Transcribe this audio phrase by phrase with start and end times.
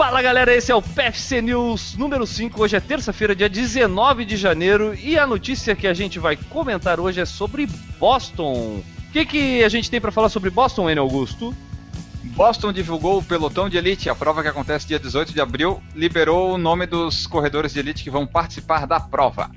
[0.00, 2.62] Fala galera, esse é o PFC News número 5.
[2.62, 6.98] Hoje é terça-feira, dia 19 de janeiro, e a notícia que a gente vai comentar
[6.98, 7.66] hoje é sobre
[7.98, 8.82] Boston.
[8.82, 11.54] O que, que a gente tem para falar sobre Boston, Enio Augusto?
[12.34, 16.54] Boston divulgou o pelotão de elite, a prova que acontece dia 18 de abril, liberou
[16.54, 19.50] o nome dos corredores de elite que vão participar da prova.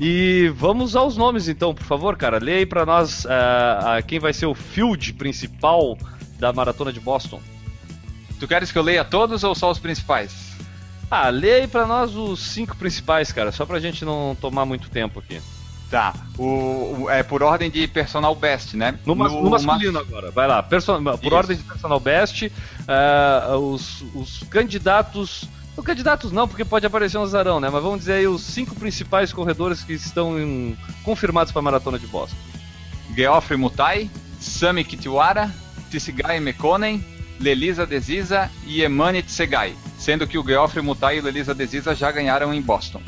[0.00, 2.38] E vamos aos nomes então, por favor, cara.
[2.38, 5.98] Leia aí para nós uh, uh, quem vai ser o field principal
[6.38, 7.40] da maratona de Boston.
[8.38, 10.56] Tu queres que eu leia todos ou só os principais?
[11.10, 14.90] Ah, leia aí pra nós os cinco principais, cara, só pra gente não tomar muito
[14.90, 15.40] tempo aqui.
[15.90, 18.98] Tá, o, o é por ordem de personal best, né?
[19.06, 20.00] No, no, no masculino ma...
[20.00, 20.62] agora, vai lá.
[20.62, 21.02] Person...
[21.02, 21.34] Por Isso.
[21.34, 25.44] ordem de personal best, uh, os, os candidatos.
[25.74, 27.70] Os candidatos não, porque pode aparecer um azarão, né?
[27.70, 30.76] Mas vamos dizer aí os cinco principais corredores que estão em...
[31.04, 32.36] confirmados para a maratona de Boston:
[33.16, 35.50] Geoffrey Mutai, Sami Kitiwara,
[35.90, 37.02] Tissigai Mekonen,
[37.40, 42.52] Lelisa Desisa e Emani Tsegai, sendo que o Geoffrey Mutai e Lelisa Desisa já ganharam
[42.52, 43.00] em Boston.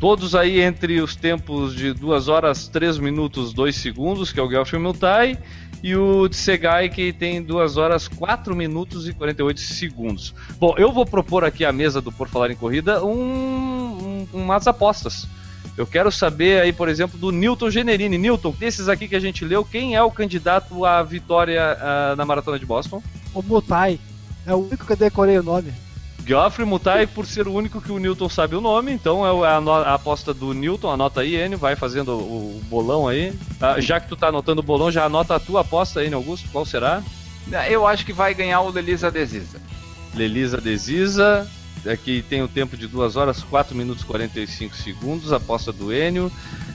[0.00, 4.48] Todos aí entre os tempos de 2 horas 3 minutos 2 segundos, que é o
[4.48, 5.36] Geoffrey Mutai,
[5.82, 10.34] e o Tsegai, que tem 2 horas 4 minutos e 48 segundos.
[10.58, 14.66] Bom, eu vou propor aqui à mesa do Por Falar em Corrida um, um, umas
[14.66, 15.26] apostas.
[15.76, 18.18] Eu quero saber aí, por exemplo, do Newton Generini.
[18.18, 22.24] Newton, desses aqui que a gente leu, quem é o candidato à vitória uh, na
[22.24, 23.00] Maratona de Boston?
[23.38, 23.98] O Mutai.
[24.46, 25.72] É o único que eu decorei o nome.
[26.26, 29.56] Geoffrey Mutai, por ser o único que o Newton sabe o nome, então é a,
[29.56, 33.32] a aposta do Newton, anota aí, Enio, vai fazendo o, o bolão aí.
[33.58, 36.48] Ah, já que tu tá anotando o bolão, já anota a tua aposta aí, Augusto,
[36.52, 37.02] qual será?
[37.70, 39.58] Eu acho que vai ganhar o Lelisa Desisa.
[40.14, 41.50] Lelisa Desisa,
[41.86, 46.30] aqui tem o tempo de 2 horas 4 minutos e 45 segundos, aposta do Enio.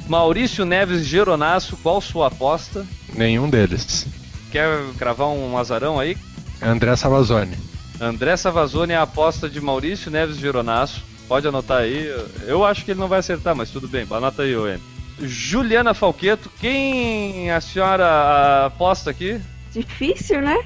[0.07, 2.85] Maurício Neves Geronasso, qual sua aposta?
[3.13, 4.07] Nenhum deles.
[4.51, 4.67] Quer
[4.97, 6.17] cravar um azarão aí?
[6.65, 7.57] André Savazone.
[7.99, 11.03] André Savazone é a aposta de Maurício Neves Gironasso.
[11.27, 12.07] Pode anotar aí.
[12.45, 14.07] Eu acho que ele não vai acertar, mas tudo bem.
[14.09, 14.81] Anota aí, N.
[15.21, 19.39] Juliana Falqueto, quem a senhora aposta aqui?
[19.71, 20.57] Difícil, né?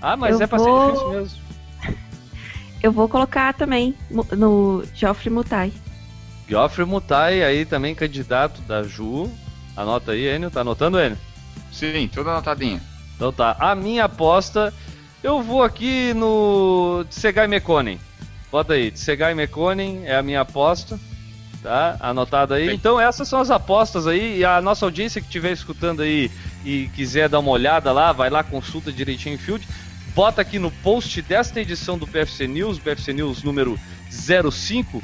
[0.00, 0.86] Ah, mas Eu é pra vou...
[0.86, 1.42] ser difícil mesmo.
[2.82, 5.72] Eu vou colocar também no Geoffrey Mutai.
[6.48, 9.30] Geoffrey Mutai, aí também candidato da Ju.
[9.76, 10.50] Anota aí, Enio.
[10.50, 11.18] Tá anotando, Enio?
[11.70, 12.80] Sim, tudo anotadinho.
[13.16, 13.56] Então tá.
[13.58, 14.72] A minha aposta
[15.22, 17.98] eu vou aqui no Tsegai Mekonen.
[18.50, 20.98] Bota aí, Tsegai Mekonen é a minha aposta.
[21.62, 21.96] Tá?
[22.00, 22.66] Anotado aí.
[22.66, 22.74] Bem.
[22.74, 24.38] Então essas são as apostas aí.
[24.38, 26.30] E a nossa audiência que estiver escutando aí
[26.64, 29.66] e quiser dar uma olhada lá, vai lá, consulta direitinho em Field.
[30.14, 33.78] Bota aqui no post desta edição do PFC News, PFC News número
[34.10, 35.00] 05.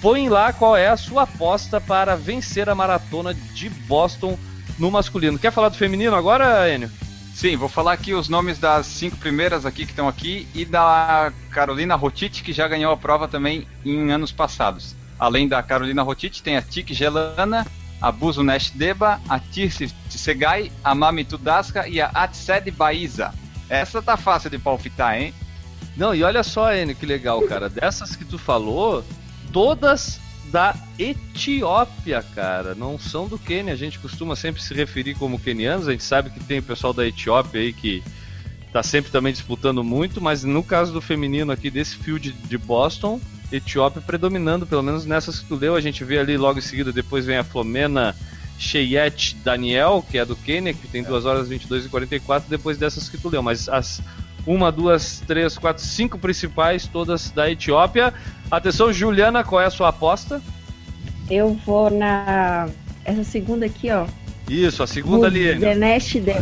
[0.00, 4.38] Põe lá qual é a sua aposta para vencer a maratona de Boston
[4.78, 5.38] no masculino.
[5.38, 6.90] Quer falar do feminino agora, Enio?
[7.38, 11.32] Sim, vou falar aqui os nomes das cinco primeiras aqui que estão aqui e da
[11.52, 14.96] Carolina Rotiti, que já ganhou a prova também em anos passados.
[15.16, 17.64] Além da Carolina Rotiti, tem a Tik Gelana,
[18.00, 23.32] a Buzo Nash Deba, a Tirce Tsegai, a Mami Tudaska e a Atsed Baiza.
[23.68, 25.32] Essa tá fácil de palpitar, hein?
[25.96, 27.68] Não, e olha só, Enio, que legal, cara.
[27.68, 29.04] Dessas que tu falou,
[29.52, 30.18] todas
[30.50, 32.74] da Etiópia, cara.
[32.74, 33.72] Não são do Quênia.
[33.72, 35.88] A gente costuma sempre se referir como quenianos.
[35.88, 38.02] A gente sabe que tem o pessoal da Etiópia aí que
[38.72, 43.20] tá sempre também disputando muito, mas no caso do feminino aqui desse field de Boston,
[43.50, 45.74] Etiópia predominando, pelo menos nessas que tu leu.
[45.74, 48.14] A gente vê ali logo em seguida, depois vem a Flomena
[48.58, 53.08] Cheyet Daniel, que é do Quênia, que tem 2 horas 22 e 44, depois dessas
[53.08, 53.42] que tu leu.
[53.42, 54.02] Mas as
[54.46, 58.12] uma, duas, três, quatro, cinco principais, todas da Etiópia.
[58.50, 60.42] Atenção, Juliana, qual é a sua aposta?
[61.30, 62.68] Eu vou na.
[63.04, 64.06] Essa segunda aqui, ó.
[64.48, 65.54] Isso, a segunda ali.
[65.54, 66.34] Denesh de...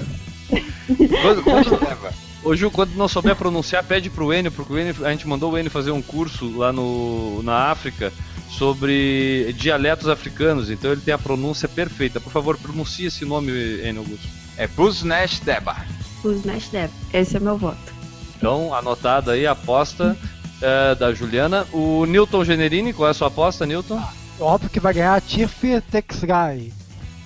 [1.21, 1.79] quando, quando,
[2.47, 5.53] Ô Ju, quando não souber pronunciar, pede pro Enio, porque o Enio, a gente mandou
[5.53, 8.13] o Enio fazer um curso lá no, na África
[8.49, 12.21] sobre dialetos africanos, então ele tem a pronúncia perfeita.
[12.21, 13.51] Por favor, pronuncie esse nome,
[13.83, 14.29] Enio Augusto.
[14.57, 15.77] É Buznesh Deba.
[16.23, 17.95] Buznesh Deba, esse é meu voto.
[18.37, 20.17] Então, anotado aí a aposta
[20.61, 21.67] é, da Juliana.
[21.73, 23.99] O Newton Generini, qual é a sua aposta, Newton?
[23.99, 26.73] Ah, óbvio que vai ganhar a Tirf Texgai.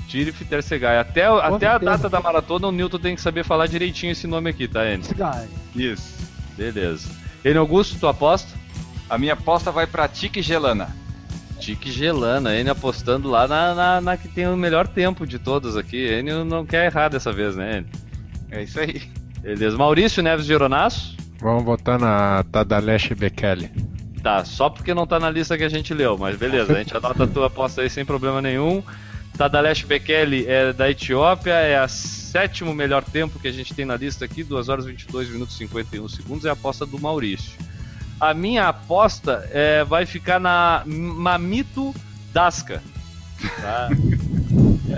[0.08, 0.98] Tirf Texgai.
[0.98, 4.50] Até, até a data da maratona, o Newton tem que saber falar direitinho esse nome
[4.50, 5.06] aqui, tá, Enio?
[5.06, 5.48] Texgai.
[5.74, 6.14] Isso.
[6.56, 7.08] Beleza.
[7.44, 8.58] Enio Augusto, tua aposta?
[9.08, 10.94] A minha aposta vai pra Tique Gelana.
[11.58, 15.76] Tique Gelana, Enio apostando lá na, na, na, que tem o melhor tempo de todos
[15.76, 16.18] aqui.
[16.18, 17.99] Enio não quer errar dessa vez, né, Enio?
[18.50, 19.02] É isso aí.
[19.40, 19.76] Beleza.
[19.76, 21.16] Maurício Neves Geronasso?
[21.40, 23.70] Vamos votar na Tadalesh Bekele.
[24.22, 26.94] Tá, só porque não tá na lista que a gente leu, mas beleza, a gente
[26.94, 28.82] anota a tua aposta aí sem problema nenhum.
[29.38, 33.96] Tadalesh Bekele é da Etiópia, é a sétimo melhor tempo que a gente tem na
[33.96, 37.52] lista aqui, 2 horas 22 minutos e 51 segundos, é a aposta do Maurício.
[38.20, 41.94] a minha aposta é, vai ficar na Mamito
[42.34, 42.82] Dasca.
[43.62, 43.88] Tá?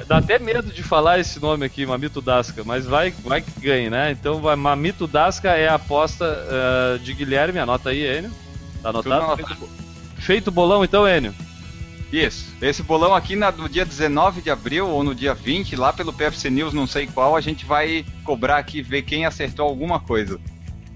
[0.07, 3.91] Dá até medo de falar esse nome aqui, Mamito Dasca, mas vai, vai que ganhe,
[3.91, 4.13] né?
[4.13, 7.59] Então, vai, Mamito Dasca é a aposta uh, de Guilherme.
[7.59, 8.31] Anota aí, Enio.
[8.83, 9.37] Tá anotado?
[9.37, 9.69] Feito,
[10.17, 11.35] feito o bolão, então, Enio.
[12.13, 12.55] Isso.
[12.61, 16.13] Esse bolão aqui na, no dia 19 de abril ou no dia 20, lá pelo
[16.13, 20.39] PFC News, não sei qual, a gente vai cobrar aqui, ver quem acertou alguma coisa.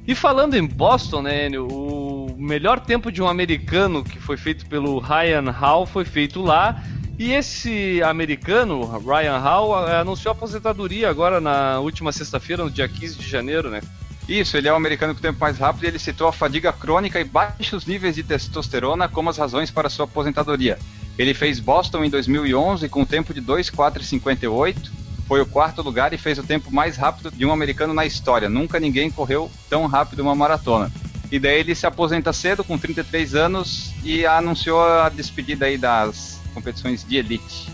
[0.07, 4.67] E falando em Boston, né, Enio, o melhor tempo de um americano que foi feito
[4.67, 6.81] pelo Ryan Hall foi feito lá.
[7.19, 13.27] E esse americano, Ryan Hall, anunciou aposentadoria agora na última sexta-feira, no dia 15 de
[13.27, 13.81] janeiro, né?
[14.29, 17.19] Isso, ele é o americano com tempo mais rápido e ele citou a fadiga crônica
[17.19, 20.79] e baixos níveis de testosterona como as razões para sua aposentadoria.
[21.17, 24.93] Ele fez Boston em 2011 com um tempo de 2,458,
[25.27, 28.49] foi o quarto lugar e fez o tempo mais rápido de um americano na história.
[28.49, 30.93] Nunca ninguém correu tão rápido uma maratona.
[31.33, 36.36] E daí ele se aposenta cedo, com 33 anos, e anunciou a despedida aí das
[36.57, 37.69] competições de elite.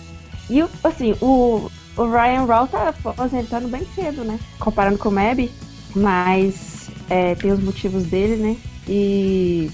[0.51, 4.39] E, assim, o, o Ryan Raw tá aposentando bem cedo, né?
[4.59, 5.51] Comparando com o Meb,
[5.95, 8.57] mas é, tem os motivos dele, né?
[8.89, 9.71] E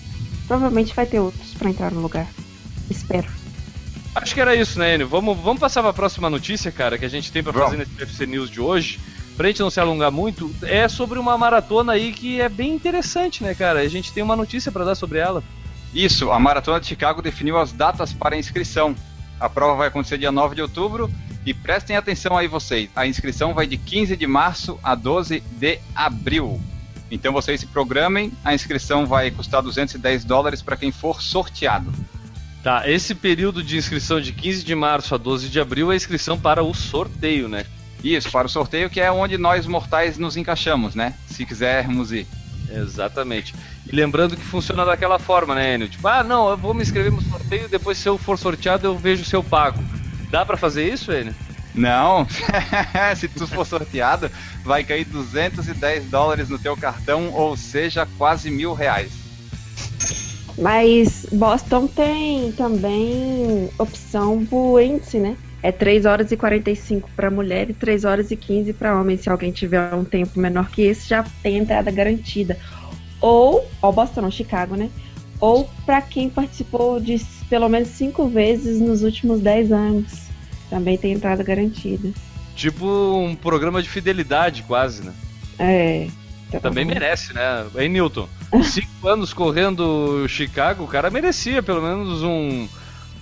[0.46, 2.28] provavelmente vai ter outros para entrar no lugar.
[2.90, 3.26] Espero.
[4.14, 5.08] Acho que era isso, né, Enio?
[5.08, 7.92] Vamos, vamos passar para a próxima notícia, cara, que a gente tem para fazer nesse
[7.98, 9.00] UFC News de hoje.
[9.36, 13.44] Pra gente não se alongar muito, é sobre uma maratona aí que é bem interessante,
[13.44, 13.78] né, cara?
[13.78, 15.44] A gente tem uma notícia para dar sobre ela.
[15.94, 18.94] Isso, a Maratona de Chicago definiu as datas para a inscrição.
[19.40, 21.10] A prova vai acontecer dia 9 de outubro
[21.46, 22.90] e prestem atenção aí vocês.
[22.94, 26.60] A inscrição vai de 15 de março a 12 de abril.
[27.10, 31.92] Então vocês se programem, a inscrição vai custar 210 dólares para quem for sorteado.
[32.62, 35.96] Tá, esse período de inscrição de 15 de março a 12 de abril é a
[35.96, 37.64] inscrição para o sorteio, né?
[38.02, 41.14] Isso, para o sorteio que é onde nós mortais nos encaixamos, né?
[41.26, 42.26] Se quisermos ir.
[42.70, 43.54] Exatamente.
[43.90, 45.88] E lembrando que funciona daquela forma, né, Enio?
[45.88, 48.96] Tipo, ah, não, eu vou me inscrever no sorteio, depois se eu for sorteado eu
[48.96, 49.82] vejo se eu pago.
[50.30, 51.34] Dá para fazer isso, Enio?
[51.74, 52.26] Não,
[53.16, 54.30] se tu for sorteado,
[54.64, 59.12] vai cair 210 dólares no teu cartão, ou seja, quase mil reais.
[60.58, 65.36] Mas Boston tem também opção por índice, né?
[65.62, 69.16] É 3 horas e 45 para mulher e 3 horas e 15 para homem.
[69.16, 72.58] Se alguém tiver um tempo menor que esse, já tem entrada garantida.
[73.20, 74.90] Ou, ó, Boston não, Chicago, né?
[75.40, 80.28] Ou para quem participou de pelo menos 5 vezes nos últimos 10 anos.
[80.68, 82.12] Também tem entrada garantida.
[82.54, 85.14] Tipo um programa de fidelidade, quase, né?
[85.58, 86.08] É.
[86.50, 86.92] Tá Também bom.
[86.92, 87.66] merece, né?
[87.76, 88.28] Hein, Newton?
[88.64, 92.66] Cinco anos correndo Chicago, o cara merecia pelo menos um,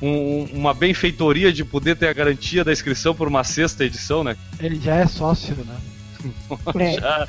[0.01, 4.37] um, uma benfeitoria de poder ter a garantia da inscrição por uma sexta edição, né?
[4.61, 5.77] Ele já é sócio, né?
[6.79, 6.93] É.
[7.01, 7.27] já...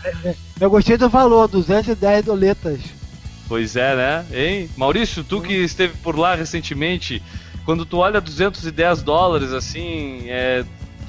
[0.60, 2.80] Eu gostei do valor, 210 doletas.
[3.48, 4.26] Pois é, né?
[4.32, 4.70] Hein?
[4.76, 7.24] Maurício, tu que esteve por lá recentemente,
[7.66, 10.66] quando tu olha 210 dólares assim, é,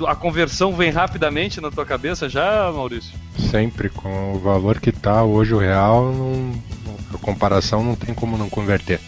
[0.06, 3.12] a conversão vem rapidamente na tua cabeça já, Maurício?
[3.50, 6.54] Sempre, com o valor que tá hoje o real, não,
[7.14, 9.00] a comparação não tem como não converter.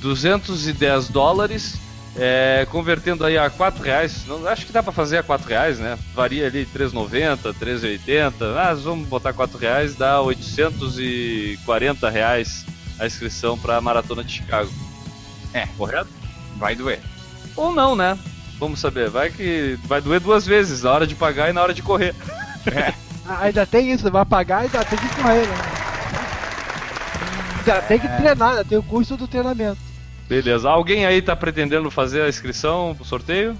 [0.00, 1.76] 210 dólares,
[2.16, 5.78] é, convertendo aí a 4 reais, não, acho que dá para fazer a 4 reais,
[5.78, 5.98] né?
[6.14, 12.66] Varia ali 3,90, 3,80, mas vamos botar 4 reais, dá 840 reais
[12.98, 14.70] a inscrição para a Maratona de Chicago.
[15.54, 16.10] É, correto?
[16.56, 17.00] Vai doer.
[17.56, 18.18] Ou não, né?
[18.58, 19.10] Vamos saber.
[19.10, 22.14] Vai que vai doer duas vezes, na hora de pagar e na hora de correr.
[22.64, 22.94] É.
[23.26, 25.56] Ah, ainda tem isso, vai pagar e ainda tem que correr, né?
[27.58, 28.16] Ainda tem que é.
[28.16, 29.81] treinar, ainda tem o custo do treinamento.
[30.32, 30.70] Beleza.
[30.70, 33.54] Alguém aí tá pretendendo fazer a inscrição pro sorteio?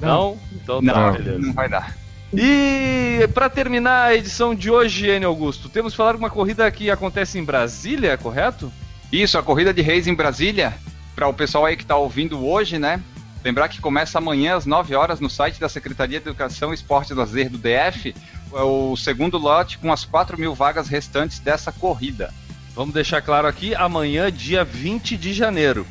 [0.00, 0.08] Não?
[0.08, 0.38] não?
[0.54, 1.38] Então tá, não, beleza.
[1.38, 1.94] Não vai dar.
[2.32, 5.26] E para terminar a edição de hoje, N.
[5.26, 8.72] Augusto, temos que falar de uma corrida que acontece em Brasília, correto?
[9.12, 10.72] Isso, a corrida de reis em Brasília.
[11.14, 13.02] Para o pessoal aí que está ouvindo hoje, né?
[13.44, 17.14] Lembrar que começa amanhã às 9 horas no site da Secretaria de Educação, Esporte e
[17.14, 18.14] Lazer do DF,
[18.54, 22.32] é o segundo lote com as 4 mil vagas restantes dessa corrida.
[22.74, 25.86] Vamos deixar claro aqui, amanhã, dia 20 de janeiro.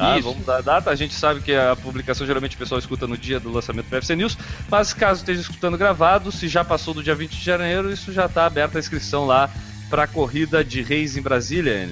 [0.00, 0.18] Tá?
[0.18, 0.28] Isso.
[0.30, 0.90] Vamos dar a data.
[0.90, 3.92] A gente sabe que a publicação geralmente o pessoal escuta no dia do lançamento do
[3.92, 4.38] UFC News,
[4.70, 8.24] mas caso esteja escutando gravado, se já passou do dia 20 de janeiro, isso já
[8.24, 9.50] está aberta a inscrição lá
[9.90, 11.90] para a corrida de Reis em Brasília.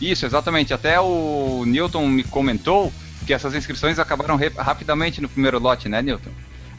[0.00, 0.72] Isso, exatamente.
[0.72, 2.90] Até o Newton me comentou
[3.26, 6.30] que essas inscrições acabaram rapidamente no primeiro lote, né, Newton?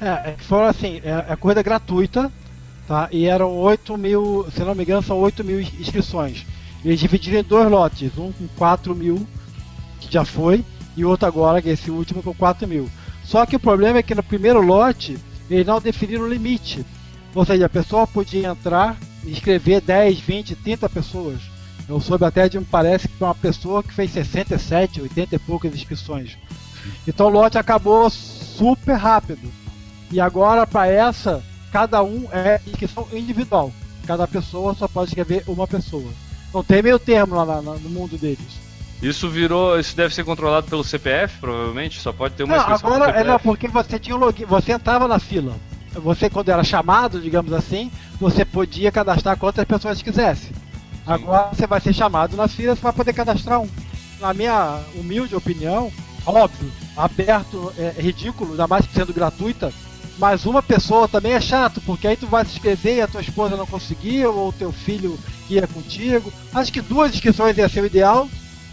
[0.02, 2.32] É, foram assim, é, a corrida gratuita,
[2.88, 3.08] tá?
[3.12, 6.44] E eram 8 mil, se não me engano, são 8 mil inscrições.
[6.84, 9.28] Eles dividiram em dois lotes, um com 4 mil,
[10.02, 10.66] que já foi,
[10.98, 12.90] e outro agora, que é esse último, com 4 mil.
[13.24, 15.18] Só que o problema é que no primeiro lote,
[15.50, 16.86] eles não definiram o limite.
[17.34, 21.40] Ou seja, a pessoa podia entrar e inscrever 10, 20, 30 pessoas.
[21.88, 26.38] Eu soube até de, parece que uma pessoa que fez 67, 80 e poucas inscrições.
[27.08, 29.52] Então o lote acabou super rápido.
[30.12, 33.72] E agora para essa, cada um é inscrição individual.
[34.06, 36.10] Cada pessoa só pode escrever uma pessoa.
[36.54, 38.71] Não tem meio termo lá no mundo deles.
[39.02, 39.80] Isso virou.
[39.80, 42.00] Isso deve ser controlado pelo CPF, provavelmente?
[42.00, 45.08] Só pode ter uma não, agora é não, porque você tinha um login, você entrava
[45.08, 45.56] na fila.
[45.94, 50.52] Você, quando era chamado, digamos assim, você podia cadastrar quantas pessoas quisesse.
[51.06, 53.70] Agora você vai ser chamado na fila, você vai poder cadastrar um.
[54.20, 55.92] Na minha humilde opinião,
[56.26, 59.74] óbvio, aberto é ridículo, ainda mais sendo gratuita,
[60.20, 63.22] mas uma pessoa também é chato, porque aí tu vai se inscrever e a tua
[63.22, 65.18] esposa não conseguiu, ou teu filho
[65.48, 66.32] que ia contigo.
[66.54, 68.30] Acho que duas inscrições ia ser o ideal,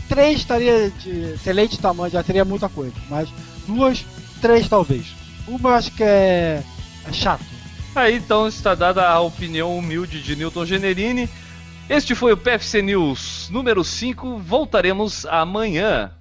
[0.09, 3.29] três estaria de excelente tamanho, já seria muita coisa, mas
[3.67, 4.05] duas,
[4.41, 5.15] três talvez.
[5.47, 6.63] Uma acho que é,
[7.07, 7.45] é chato.
[7.95, 11.29] Aí então está dada a opinião humilde de Newton Generini.
[11.89, 14.39] Este foi o PFC News número 5.
[14.39, 16.13] Voltaremos amanhã.